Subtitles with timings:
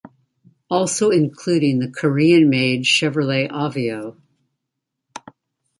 [0.67, 4.17] Also including the Korean made Chevrolet Aveo.